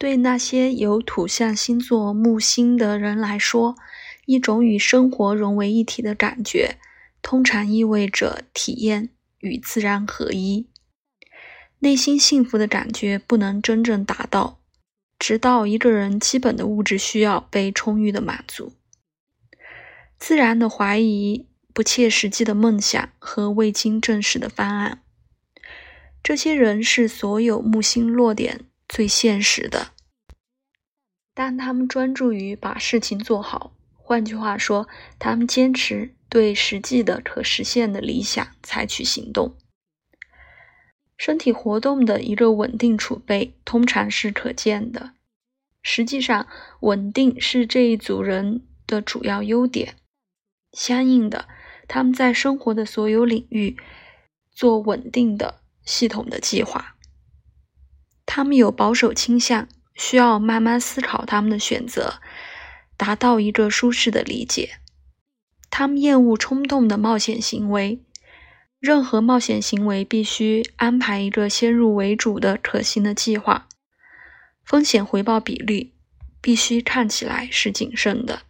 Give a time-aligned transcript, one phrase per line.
[0.00, 3.76] 对那些有土象星座木星的人来说，
[4.24, 6.78] 一种与生活融为一体的感觉，
[7.20, 9.10] 通常意味着体验
[9.40, 10.70] 与自然合一。
[11.80, 14.62] 内心幸福的感觉不能真正达到，
[15.18, 18.72] 直到一个人基本的物质需要被充裕的满足。
[20.18, 25.02] 自然的怀疑、不切实际的梦想和未经证实的方案，
[26.22, 28.64] 这些人是所有木星落点。
[28.92, 29.92] 最现实的，
[31.42, 33.72] 但他们专注于把事情做好。
[33.96, 34.86] 换句话说，
[35.18, 39.56] 他们坚持对实际的、可实现的理想采取行动。
[41.16, 45.14] 身体活动的一个稳定储备通常是可见的。
[45.80, 46.46] 实际上，
[46.80, 49.96] 稳定是这一组人的主要优点。
[50.74, 51.48] 相应的，
[51.88, 53.78] 他们在生活的所有领域
[54.52, 56.96] 做稳定的、系统的计划。
[58.26, 62.20] 他们有保守倾向，需要慢慢思考他们的选择，
[62.96, 64.78] 达到一个舒适的理解。
[65.70, 68.02] 他们厌恶冲动的冒险行为，
[68.78, 73.68] 任何冒险行为必须安排一个先入为主的可行的计划，
[74.64, 75.92] 风险回报比率
[76.40, 78.42] 必须看起来是谨慎的。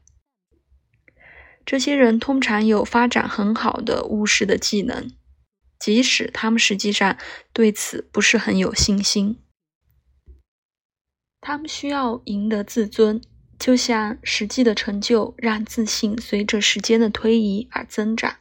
[1.67, 5.13] 这些人通常有发展很好的务实的技能，
[5.79, 7.17] 即使他们实际上
[7.53, 9.39] 对此不是很有信心。
[11.51, 13.21] 他们需要赢得自尊，
[13.59, 18.37] 就像实际的成就让自信随着时间的推移而增长。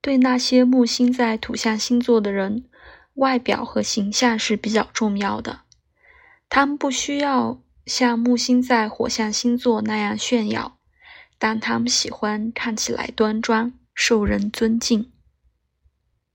[0.00, 2.64] 对那些木星在土象星座的人，
[3.14, 5.62] 外表和形象是比较重要的。
[6.48, 10.78] 他们不需要像木星在火象星座那样炫耀，
[11.40, 15.09] 但他们喜欢看起来端庄、受人尊敬。